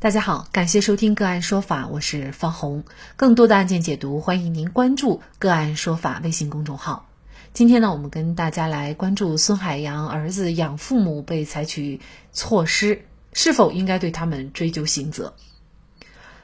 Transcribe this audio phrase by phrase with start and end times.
[0.00, 2.84] 大家好，感谢收听个案说法，我是方红。
[3.16, 7.08] 更多的案件解读，欢迎您关注个案说法微信公众号。
[7.52, 12.00] 今天呢，我们跟大家来关注孙海洋儿子养父母被采取
[12.30, 15.34] 措施，是否应该对他们追究刑责？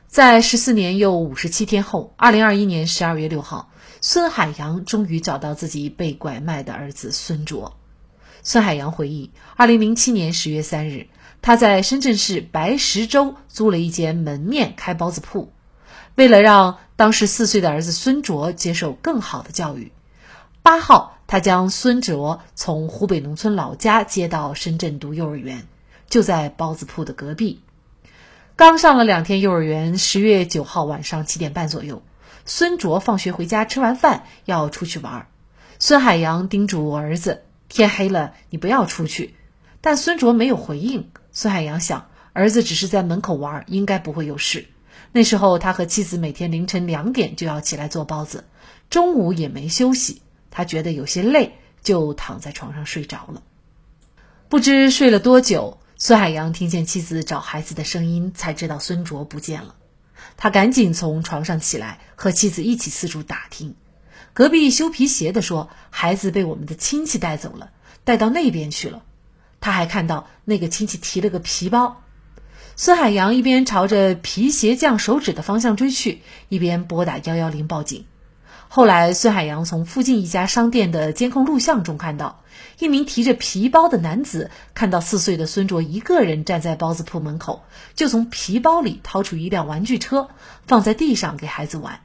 [0.08, 7.76] 在十四年又五十七天后，二零二一年十二月六号，孙海洋终于找到自己被拐卖的儿子孙卓。
[8.42, 11.06] 孙海洋回忆，二零零七年十月三日。
[11.44, 15.52] 他在深圳市白石洲租了一间门面开包子铺，
[16.14, 19.92] 为了让当时四岁的儿子孙卓接受更好的教育，
[20.62, 25.66] 八号他将孙卓从湖北农村老家接到深圳读幼儿园，
[26.08, 27.60] 就在包子铺的隔壁。
[28.56, 32.02] 刚上了两天幼儿园，十月九号晚上七点半左右，
[32.46, 35.26] 孙卓放学回家吃完饭要出去玩，
[35.78, 39.34] 孙海洋叮嘱儿子：“天黑了，你不要出去。”
[39.84, 41.10] 但孙卓没有回应。
[41.30, 44.68] 孙海洋想，儿子只是在门口玩，应该不会有事。
[45.12, 48.44] 那时候，他和妻子每天凌晨两点就要起来做包子，
[48.88, 50.22] 中午也没休息。
[50.50, 53.42] 他觉得有些累，就躺在床上睡着了。
[54.48, 59.74] 不知睡了多久，孙海洋听见妻子找孩子的声音，才知道孙卓不见了。
[60.38, 63.76] 他赶紧从床上起来，和妻子一起四处打听。
[64.32, 67.70] 隔壁修皮鞋的说，孩子被我们的亲戚带走了，
[68.04, 69.02] 带到那边去了。
[69.64, 72.02] 他还看到那个亲戚提了个皮包，
[72.76, 76.20] 孙海洋一边朝着皮鞋匠手指的方向追去，
[76.50, 78.04] 一边拨打幺幺零报警。
[78.68, 82.42] 后来，孙海洋从附近一家商店的监控录像中看到，
[82.78, 90.28] 一名提着皮包的男子看到四岁的孙卓一个人站在包子铺门口，就从皮包里掏出一辆玩具车，
[90.66, 92.00] 放在地上给孩子玩，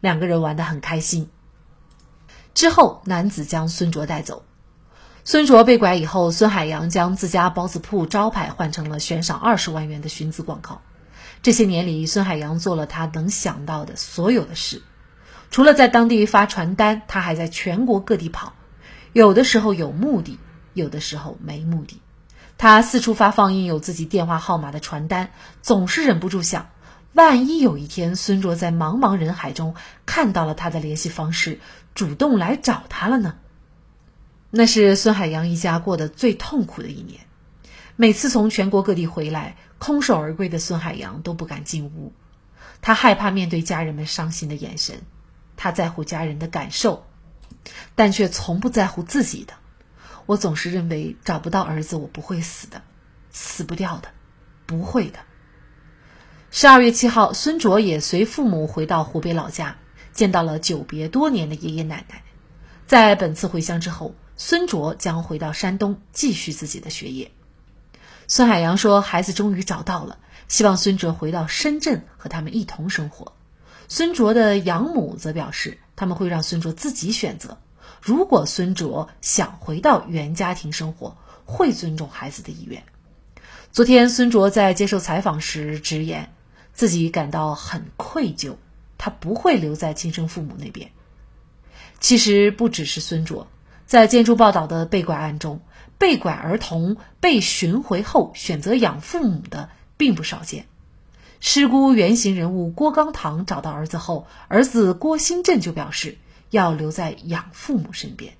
[0.00, 1.28] 两个人玩得很开心。
[2.54, 4.42] 之后，男子将孙卓带走。
[5.26, 10.82] 孙卓被拐以后，孙海洋将自家包子铺招牌换成了悬赏二十万元的寻子广告。
[11.42, 14.82] 这些年里，孙海洋做了他能想到的所有的事，
[15.50, 18.52] 除了在当地发传单，他还在全国各地跑，
[19.14, 20.38] 有的时候有目的，
[20.74, 22.02] 有的时候没目的。
[22.58, 25.30] 他四处发放印有自己电话号码的传单，
[25.62, 26.68] 总是忍不住想：
[27.14, 29.74] 万一有一天孙卓在茫茫人海中
[30.04, 31.60] 看到了他的联系方式，
[31.94, 33.36] 主动来找他了呢？
[34.56, 37.22] 那是孙海洋一家过得最痛苦的一年，
[37.96, 42.12] 每次从全国各地回来，空手而归的孙海洋都不敢进屋，
[42.80, 45.02] 他害怕面对家人们伤心的眼神，
[45.56, 47.04] 他在乎家人的感受，
[47.96, 49.54] 但却从不在乎自己的。
[50.26, 52.80] 我总是认为找不到儿子，我不会死的，
[53.32, 54.10] 死不掉的，
[54.66, 55.18] 不会的。
[56.52, 59.78] 十二月七号，孙卓也随父母回到湖北老家，
[60.12, 62.22] 见到了久别多年的爷爷奶奶，
[62.86, 64.14] 在本次回乡之后。
[64.36, 67.30] 孙卓将回到山东继续自己的学业。
[68.26, 70.18] 孙海洋说：“孩子终于找到了，
[70.48, 73.32] 希望孙卓回到深圳和他们一同生活。”
[73.86, 77.58] 孙卓的养母则表示，他们会让孙卓自己选择。
[78.00, 82.82] 如果孙卓想回到原家庭生活，会尊重孩子的意愿。
[83.72, 86.32] 昨天，孙卓在接受采访时直言，
[86.72, 88.56] 自己感到很愧疚，
[88.98, 90.90] 他不会留在亲生父母那边。
[92.00, 93.46] 其实，不只是孙卓。
[93.94, 95.60] 在建筑报道的被拐案中，
[95.98, 100.66] 被拐儿童被寻回后选择养父母的并不少见。
[101.38, 106.18] 失孤原型人物郭刚堂找到儿子后，儿子郭新振就表示
[106.50, 108.32] 要留在养父母身边。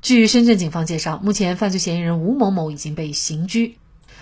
[0.00, 3.78] 据深圳警方介绍，目前犯罪嫌疑人吴某某已经被刑拘，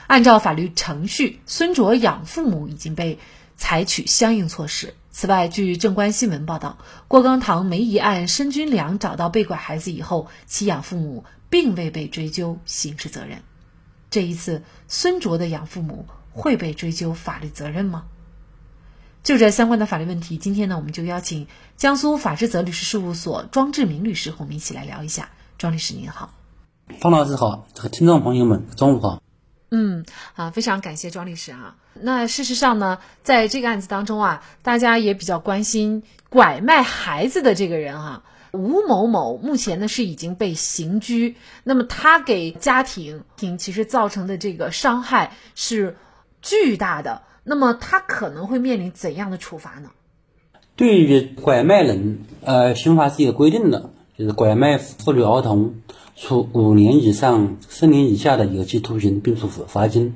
[0.07, 3.19] 按照法律程序，孙卓养父母已经被
[3.59, 4.95] 采取相应措施。
[5.19, 6.77] 此外，据正观新闻报道，
[7.09, 13.39] 郭刚堂梅姨案申军良找到被拐孩子以后，其养父母并未被追究刑事责任。
[14.11, 18.05] 这一次，孙卓的养父母会被追究法律责任吗？
[19.23, 21.47] 就这相关的法律问题，今天呢，我们就邀请
[21.79, 25.31] 江苏法治泽律师事务所庄志明律师和我们一起来聊一下。
[25.57, 26.35] 庄律师您好，
[27.01, 29.23] 方老师好，这个听众朋友们中午好。
[29.71, 30.05] 嗯，
[30.35, 31.77] 啊，非常感谢庄律师啊。
[31.95, 41.37] 那事实上呢，在这个案子当中啊，大家也比较关心拐卖孩子的这个人哈，吴某某目前呢是已经被刑拘。
[41.65, 43.25] 那么他给家庭
[43.59, 45.97] 其实造成的这个伤害是
[46.43, 47.23] 巨大的。
[47.43, 49.91] 那么他可能会面临怎样的处罚呢？
[50.77, 55.77] 对于拐卖人，呃，刑法是有规定的，就是拐卖妇女儿童。
[56.19, 60.15] 处五年以上十年以下的有期徒刑，并处罚金。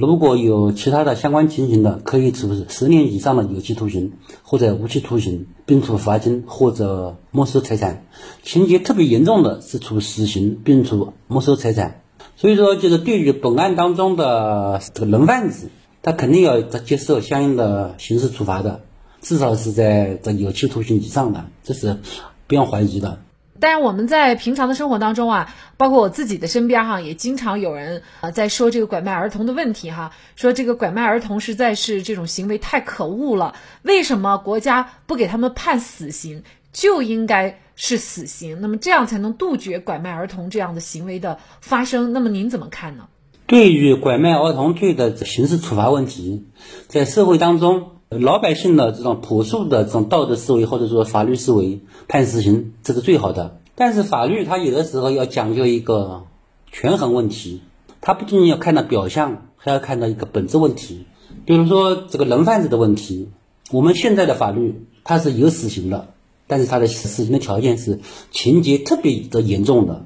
[0.00, 4.12] 如果有其他的相关情形的，可以处十年以上的有期徒刑
[4.42, 8.06] 或者无期徒刑，并处罚金或者没收财产。
[8.42, 12.00] 情节特别严重的是处死刑，并处没收财产。
[12.34, 15.68] 所以说，就是对于本案当中的这个人贩子，
[16.00, 18.80] 他肯定要接受相应的刑事处罚的，
[19.20, 21.98] 至少是在这有期徒刑以上的，这是
[22.46, 23.18] 不用怀疑的。
[23.62, 36.42] 但是我们在平常的生活当中啊，包括我自己的身边哈，也经常有人啊在说这个拐卖儿童的问题哈，说这个拐卖儿童实在是这种行为太可恶了，为什么国家不给他们判死刑，
[36.72, 38.60] 就应该是死刑？
[38.60, 42.12] 那么这样才能杜绝拐卖儿童这样的行为的发生？
[42.12, 43.04] 那么您怎么看呢？
[43.46, 46.48] 对于拐卖儿童罪的刑事处罚问题，
[46.88, 53.58] 在社会当中，老百姓的这种朴素的这种道德思维或者说法律思维，判死刑这是最好的。
[53.74, 56.24] 但是法律它有的时候要讲究一个
[56.70, 57.62] 权衡问题，
[58.00, 61.06] 它不仅仅要看到表象，还要看到一个本质问题。
[61.44, 63.30] 比如说这个人贩子的问题，
[63.70, 66.08] 我们现在的法律它是有死刑的，
[66.46, 68.00] 但是它的死刑的条件是
[68.30, 70.04] 情节特别的严重的，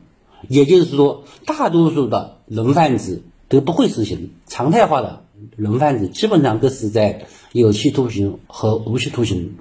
[0.49, 5.25] 也就是说，大多数的人贩子都不会死刑，常态化的
[5.56, 7.26] 人贩子基本上都是在
[7.58, 9.56] 有期徒刑和无期徒刑，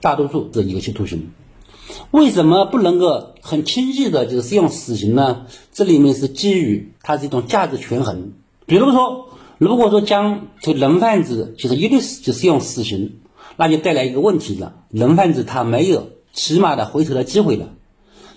[0.00, 1.30] 大多数是有期徒刑。
[2.10, 5.46] 为什么不能够很轻易的就是适用死刑呢？
[5.72, 8.32] 这里面是基于它是一种价值权衡。
[8.66, 9.28] 比如说，
[9.58, 13.20] 如果说将这人贩子就是一律就适用死刑，
[13.56, 17.68] 那就带来一个问题了：人贩子他没有起码的回头的机会了。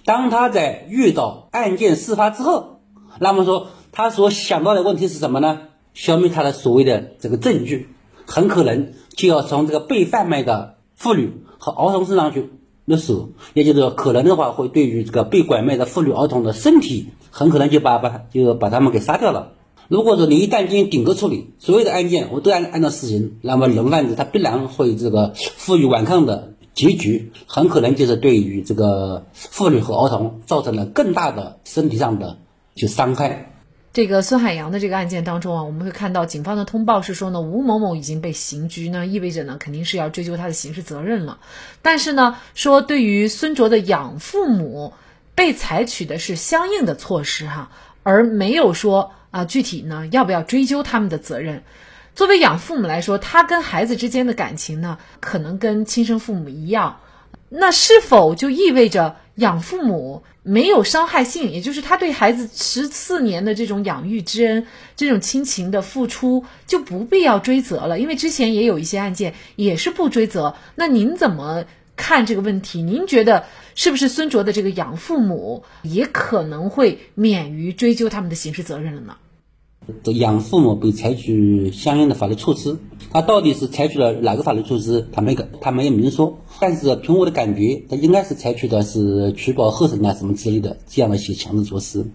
[0.05, 2.81] 当他在遇到案件事发之后，
[3.19, 5.61] 那么说他所想到的问题是什么呢？
[5.95, 7.89] 消灭他的所谓的这个证据，
[8.29, 12.51] 很可能就要从这个被贩卖的妇女和儿童身上去。
[12.85, 19.51] 入手，也就是说，可能的话会对于这个被拐卖的妇女儿童的身体，很可能就把把就把他们给杀掉了。
[19.89, 32.39] 如果说你一旦进行顶格处理，所有的案件我都按按照死刑，那么人贩子他必然会这个负隅顽抗的结局，很可能就是对于这个妇女和儿童造成了更大的身体上的
[32.73, 33.58] 就伤害。
[33.91, 41.39] 这个孙海洋的这个案件当中啊，我们会看到警方的通报是说呢，吴某某已经被刑拘，那意味着呢，肯定是要追究他的刑事责任了。
[41.81, 44.93] 但是呢，说对于孙卓的养父母，
[45.33, 47.71] 被采取的是相应的措施哈，
[48.03, 51.63] 而没有说啊具体呢要不要追究他们的责任。
[52.13, 56.99] 作为养父母来说，他跟孩子之间的感情呢，可能跟亲生父母一样。
[57.49, 61.49] 那是否就意味着养父母没有伤害性？
[61.51, 64.65] 也就是他对孩子十四年的这种养育之恩、
[64.95, 67.99] 这种亲情的付出就不必要追责了？
[67.99, 70.55] 因为之前也有一些案件也是不追责。
[70.75, 71.65] 那您怎么
[71.95, 72.81] 看这个问题？
[72.81, 79.17] 您觉得是不是孙卓的这个养父母也可能会免于追究他们的刑事责任了呢？
[80.13, 82.77] 养父母被采取相应的法律措施，
[83.11, 85.07] 他到底是采取了哪个法律措施？
[85.11, 86.39] 他没个，他没有明说。
[86.59, 92.05] 但是凭我的感觉，他应该是采取的是取保候审啊什么之类的这样的一些强制措施。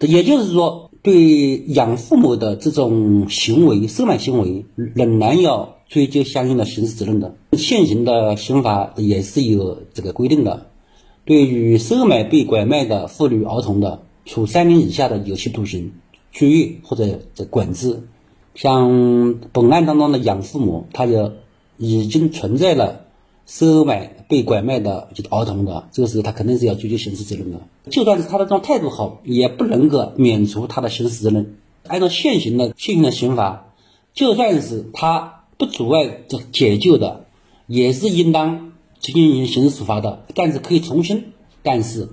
[0.00, 7.34] 也就是说，对养父母的这种行为、收买行为，仍然要追究相应的刑事责任的。
[7.52, 10.66] 现行的刑法也是有这个规定的，
[11.24, 15.92] 对于收买被拐卖的妇女儿童的，处三年以下的有期徒刑。
[16.36, 18.02] 拘役或者这管制，
[18.54, 21.32] 像本案当中的养父母，他就
[21.78, 23.06] 已经存在了
[23.46, 27.60] 收买被拐卖的就是儿童的，这个时候他肯定是要追究刑事责任的。
[27.90, 31.56] 就算是他的这种态度好，也不能够免除他的刑事责任。
[31.88, 33.72] 按照现行的现行的刑法，
[34.12, 37.24] 就算是他不阻碍这解救的，
[37.66, 40.26] 也是应当进行刑事处罚的。
[40.34, 42.10] 但是可以从轻，但是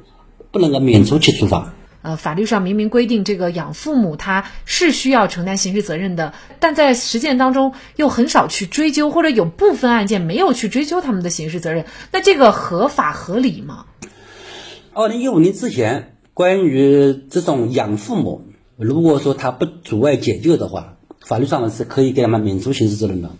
[0.51, 1.73] 不能够免除其处罚。
[2.03, 13.85] 呃，法律上明明规定这个养父母他是需要承担刑事责任的，但在实践当中又很少去追究，或者有部分案件没有去追究他们的刑事责任，那这个合法合理吗？
[14.93, 18.43] 二零一五年之前，关于这种养父母，
[18.75, 23.31] 如果说他不阻碍解救的话，法律上是可以给他们免除刑事责任的。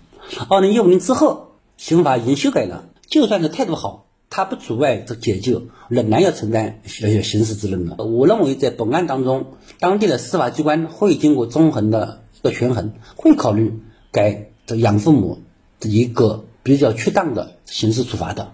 [0.50, 4.06] 二零一五年之后，刑法已经修改了，就算是态度好。
[4.36, 8.04] 他不阻碍这解救，仍然要承担刑事责任的。
[8.04, 13.80] 我认为在本案当中，当地的司法机关会经过综合的一个权衡，会考虑
[14.12, 15.44] 给这养父母
[15.84, 18.54] 一个比较恰当的刑事处罚的。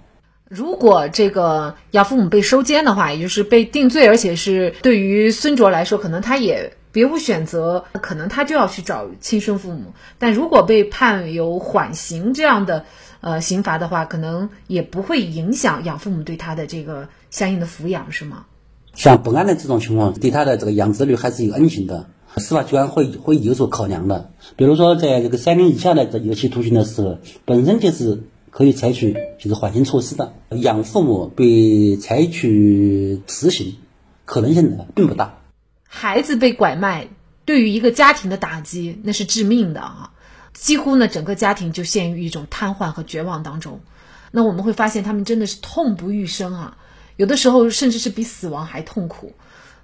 [0.49, 9.93] 如果这个养父母被收监的话，也就是被定罪，而且是对于孙卓来说，可能他也别无选择，可能他就要去找亲生父母。
[10.17, 12.83] 但如果被判有缓刑这样的。
[13.21, 18.45] 呃，刑罚的话，可能也不会影响养父母对他的这个相应的抚养，是吗？
[18.93, 24.31] 像本案的这种情况，对他的这个养子女还是有恩情的，司法机关会会有所考量的。
[24.55, 30.33] 比如说，在这个三年以下的这有期徒刑的时候，本身就是可以采取就是缓刑措施的。
[30.49, 33.75] 养父母被采取执行
[34.25, 35.39] 可能性呢并不大。
[35.83, 37.07] 孩子被拐卖，
[37.45, 40.11] 对于一个家庭的打击那是致命的啊。
[40.53, 43.79] 几乎呢整个家庭就陷于一种瘫痪和绝望当中。
[44.31, 46.77] 那我们会发现他们真的是痛不欲生啊，
[47.15, 49.33] 有的时候甚至是比死亡还痛苦。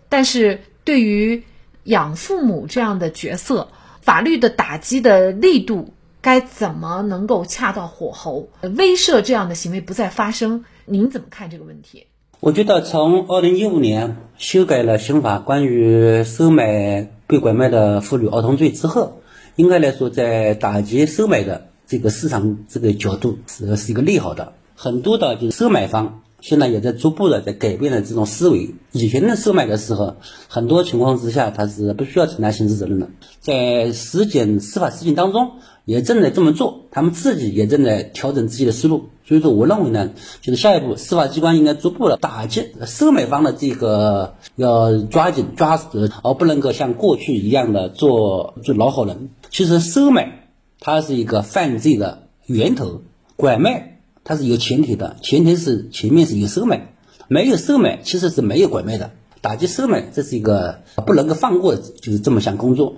[0.08, 1.44] 但是对于
[1.84, 3.70] 养父母这样的角色，
[4.02, 10.66] 法律的打击的力度该怎么能够恰到火候，威慑这样的行为不再发生？
[10.86, 12.06] 您怎么看这个问题？
[12.40, 19.22] 我觉得从二零一五年修改了刑法关于收买被拐卖的妇女儿童罪之后，
[19.56, 24.54] 应该来说在打击收买的这个市场这个角度是是一个利好的。
[24.76, 28.76] 很多的就是收买方现在也在逐步的在改变了这种思维。
[28.92, 30.16] 以前的收买的时候，
[30.48, 33.10] 很多情况之下他是不需要承担刑事责任的。
[33.40, 35.52] 在实践司法实践当中。
[35.86, 39.10] 也正在这么做，他们自己也正在调整自己的思路。
[39.24, 49.30] 所以说，我认为呢，就是下一步司法机关应该逐步的打击收买方的这个，要抓紧抓死，而不能够像过去一样的做做老好人。
[49.56, 50.50] 其实收买
[50.82, 53.04] 它是一个犯罪的源头，
[53.38, 56.94] 拐卖它是有前提的，前提是前面是有收买，
[57.30, 59.12] 没有收买其实是没有拐卖的。
[59.40, 62.98] 打击收买这是一个不能够放过，就是这么项工作。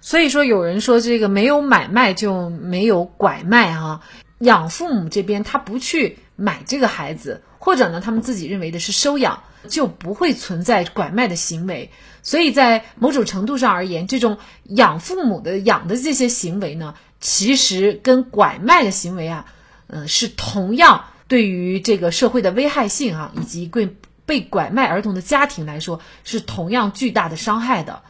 [0.00, 4.00] 所以说，有人说这个没有买卖就没有拐卖哈。
[4.38, 11.90] 养父母这边他不去买这个孩子，或者呢，他们自己认为的是收养，就不会存在拐卖的行为。
[12.24, 19.44] 所以在某种程度上而言，这种养父母的养的这些行为呢，其实跟拐卖的行为啊，
[19.86, 28.02] 嗯，是同样对于这个社会的危害性啊，以及被被拐卖儿童的家庭来说，是同样巨大的伤害的。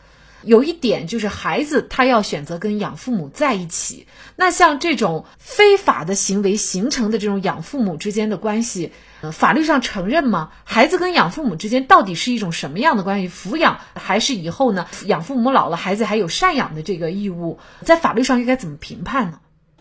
[0.47, 10.51] 有一点就是孩子他要选择跟养父母在一起，那像这种非法的行为形成的这种养父母之间的关系，呃，法律上承认吗？
[10.65, 13.29] 孩子跟养父母之间到底是一种什么样的关系？
[13.29, 14.87] 抚养还是以后呢？
[15.07, 19.39] 养父母老了，孩子还有赡养的这个义务，在法律上应该怎么评判呢？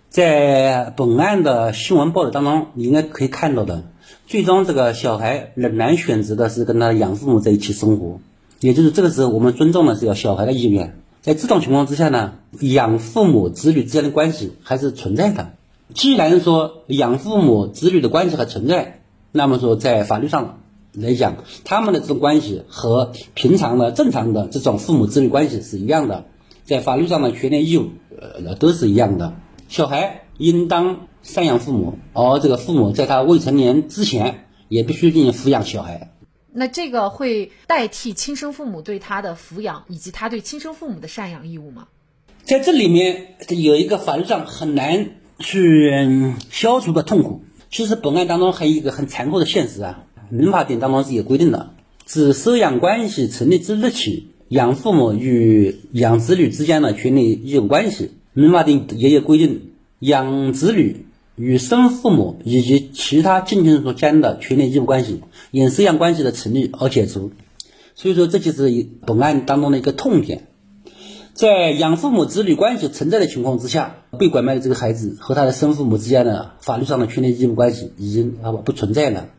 [0.09, 3.83] 在本案的新闻报道当中，你应该可以看到的，
[4.27, 8.19] 最终这个小孩仍然选择的是跟他养父母在一起生活。
[8.63, 10.97] 也就是这个时候，我们尊重的是要小孩的意愿。
[11.21, 15.51] 在这种情况之下呢，养父母子女之间的关系还是存在的。
[15.93, 19.01] 既然说养父母子女的关系还存在，
[19.33, 20.59] 那么说在法律上
[20.93, 26.23] 来讲，他们的这种关系和平常的正常的这种父母子女关系是一样的，
[26.63, 29.33] 在法律上的权利义务呃都是一样的。
[29.67, 36.11] 小孩应当赡养父母，而这个父母在他未成年之前也必须进行抚养小孩。
[36.55, 41.87] 那这个会代替亲生父母对他的抚养以及他对亲生父母的赡养义务吗？
[42.43, 45.91] 在这里面有一个法律上很难去
[46.51, 47.43] 消除的痛苦。
[47.71, 51.73] 其实本案当中还有一个很残酷的现实啊，民法典当中是有规定的，
[52.05, 61.07] 自收养关系成立之日起，养父母与养子女之间的权利义务关系，民法典也有规定，养子女。
[61.35, 65.21] 与生父母以及其他近亲属间的权利义务关系，
[65.51, 67.31] 因收养关系的成立而解除。
[67.95, 70.47] 所以说，这就是本案当中的一个痛点。
[71.33, 79.29] 在养父母子女关系存在的情况之下，被拐卖的这个孩子和他的生父母之间的法律上的权利义务关系已经啊不存在了。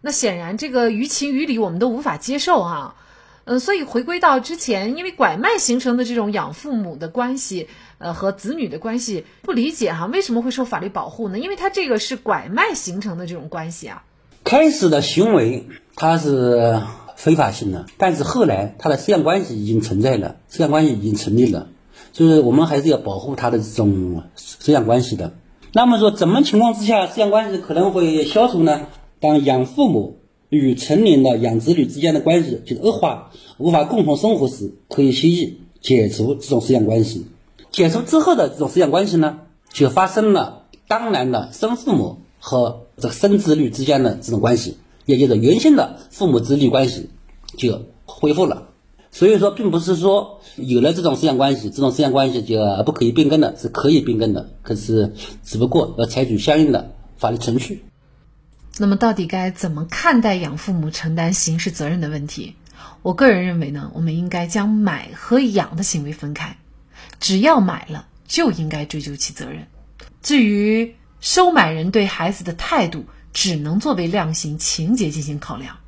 [0.00, 2.94] 那显然，这个于情于理我们都无法接受啊。
[3.44, 7.68] 嗯，所以回归到之前，因为拐卖形成的这种养父母的关系。
[7.98, 11.38] 呃，和子女的关系不理解哈，为什么会受法律保护呢？
[11.38, 14.02] 因为他这个是拐卖形成的这种关系啊。
[14.42, 16.82] 开始的行为它是
[17.14, 21.68] 非法性的，但是后来他的思想关系已经存在了，思想关系已经成立了，
[22.12, 25.34] 就是我们还是要保护他的这种思想关系的。
[25.72, 28.88] 那么说，怎么情况之下思想关系可能会消除呢？
[29.20, 30.18] 当养父母
[30.52, 37.26] 与成年的养子女之间的关系就是恶化，无法共同生活时，可以协议解除这种收养关系。
[37.70, 39.38] 解除之后的这种抚养关系呢，
[39.72, 47.08] 就发生了当然的生父母和这个生子女之间的这种关系，也就是原先的父母子女关系
[47.56, 48.68] 就恢复了。
[49.10, 54.50] 所以说，并不是说有了这种抚养关系，这种抚养关系就不可以变更的，是可以变更的。
[54.60, 57.82] 可是，只不过要采取相应的法律程序。
[58.78, 62.56] 那么，到底该怎么看待养父母承担刑事责任的问题？
[63.02, 66.56] 我个人认为呢，我们应该将买和养的行为分开。
[67.20, 69.68] 只要买了，就应该追究其责任。
[70.22, 75.78] 至于收买人对孩子的态度，只能作为量刑情节进行考量。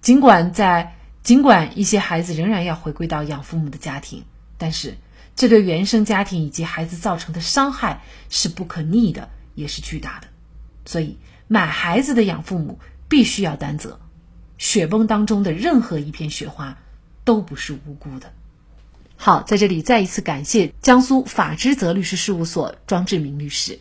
[0.00, 4.24] 尽管在尽管一些孩子仍然要回归到养父母的家庭，
[4.56, 4.98] 但是
[5.34, 10.28] 这对原生家庭以及孩子造成的伤害是不可逆的，也是巨大的。
[10.84, 13.98] 所以，买孩子的养父母必须要担责。
[14.56, 16.78] 雪崩当中的任何一片雪花，
[17.24, 18.32] 都不是无辜的。
[19.16, 23.78] 好，在这里再一次感谢江苏法之泽律师事务所庄志明律师。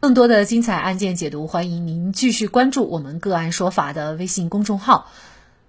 [0.00, 5.10] 更多的精彩案件解读，欢迎您继续关注我们“个案说法”的微信公众号。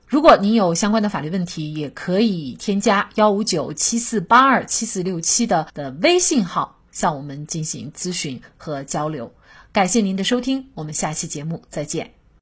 [0.07, 9.31] 如果您有相关的法律问题，也可以添加幺五九七四八二七四六七的的微信号向我们进行咨询和交流。
[9.73, 12.22] 感谢您的收听，我们下期节目再见。